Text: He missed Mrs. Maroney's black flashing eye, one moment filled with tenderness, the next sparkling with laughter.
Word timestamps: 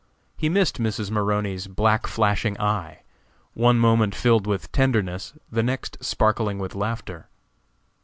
He 0.35 0.49
missed 0.49 0.79
Mrs. 0.81 1.11
Maroney's 1.11 1.67
black 1.67 2.07
flashing 2.07 2.59
eye, 2.59 3.03
one 3.53 3.77
moment 3.77 4.15
filled 4.15 4.47
with 4.47 4.71
tenderness, 4.71 5.33
the 5.51 5.61
next 5.61 6.03
sparkling 6.03 6.57
with 6.57 6.73
laughter. 6.73 7.29